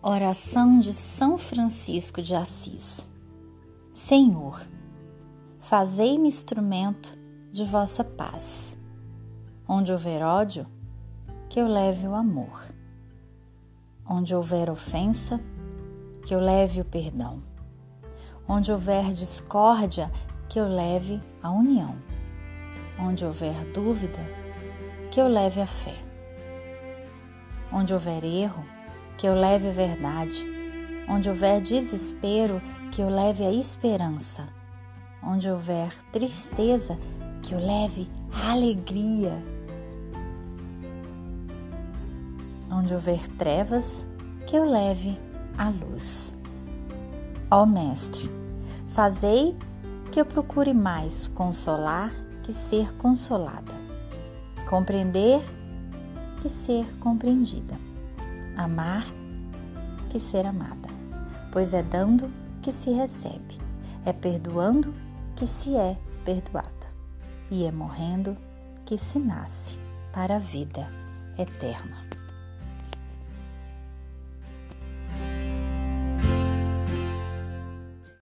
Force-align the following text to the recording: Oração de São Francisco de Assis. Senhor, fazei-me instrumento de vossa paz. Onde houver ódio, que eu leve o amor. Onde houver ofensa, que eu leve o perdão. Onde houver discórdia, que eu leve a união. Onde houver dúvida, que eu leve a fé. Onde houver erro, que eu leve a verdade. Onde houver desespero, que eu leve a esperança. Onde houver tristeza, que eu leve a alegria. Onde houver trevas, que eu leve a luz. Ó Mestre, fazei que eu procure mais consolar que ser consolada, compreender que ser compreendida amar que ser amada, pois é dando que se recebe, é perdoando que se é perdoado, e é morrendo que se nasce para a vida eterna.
Oração 0.00 0.78
de 0.78 0.94
São 0.94 1.36
Francisco 1.36 2.22
de 2.22 2.32
Assis. 2.32 3.04
Senhor, 3.92 4.64
fazei-me 5.58 6.28
instrumento 6.28 7.18
de 7.50 7.64
vossa 7.64 8.04
paz. 8.04 8.78
Onde 9.66 9.90
houver 9.90 10.22
ódio, 10.22 10.68
que 11.48 11.58
eu 11.58 11.66
leve 11.66 12.06
o 12.06 12.14
amor. 12.14 12.72
Onde 14.08 14.36
houver 14.36 14.70
ofensa, 14.70 15.40
que 16.24 16.32
eu 16.32 16.38
leve 16.38 16.80
o 16.80 16.84
perdão. 16.84 17.42
Onde 18.48 18.70
houver 18.70 19.12
discórdia, 19.12 20.12
que 20.48 20.60
eu 20.60 20.68
leve 20.68 21.20
a 21.42 21.50
união. 21.50 21.96
Onde 23.00 23.24
houver 23.24 23.64
dúvida, 23.72 24.20
que 25.10 25.20
eu 25.20 25.26
leve 25.26 25.60
a 25.60 25.66
fé. 25.66 25.96
Onde 27.72 27.92
houver 27.92 28.22
erro, 28.22 28.77
que 29.18 29.26
eu 29.26 29.34
leve 29.34 29.68
a 29.68 29.72
verdade. 29.72 30.46
Onde 31.08 31.28
houver 31.28 31.60
desespero, 31.60 32.62
que 32.92 33.02
eu 33.02 33.10
leve 33.10 33.44
a 33.44 33.52
esperança. 33.52 34.48
Onde 35.22 35.50
houver 35.50 35.92
tristeza, 36.12 36.96
que 37.42 37.52
eu 37.52 37.58
leve 37.58 38.08
a 38.32 38.52
alegria. 38.52 39.42
Onde 42.70 42.94
houver 42.94 43.26
trevas, 43.36 44.06
que 44.46 44.56
eu 44.56 44.64
leve 44.64 45.18
a 45.58 45.68
luz. 45.68 46.36
Ó 47.50 47.66
Mestre, 47.66 48.30
fazei 48.86 49.56
que 50.12 50.20
eu 50.20 50.24
procure 50.24 50.72
mais 50.72 51.28
consolar 51.28 52.12
que 52.42 52.52
ser 52.52 52.94
consolada, 52.96 53.74
compreender 54.68 55.40
que 56.40 56.48
ser 56.48 56.86
compreendida 56.98 57.87
amar 58.58 59.04
que 60.10 60.18
ser 60.18 60.44
amada, 60.44 60.88
pois 61.52 61.72
é 61.72 61.82
dando 61.82 62.30
que 62.60 62.72
se 62.72 62.90
recebe, 62.90 63.56
é 64.04 64.12
perdoando 64.12 64.92
que 65.36 65.46
se 65.46 65.76
é 65.76 65.96
perdoado, 66.24 66.86
e 67.50 67.64
é 67.64 67.72
morrendo 67.72 68.36
que 68.84 68.98
se 68.98 69.18
nasce 69.18 69.78
para 70.12 70.36
a 70.36 70.40
vida 70.40 70.86
eterna. 71.38 72.17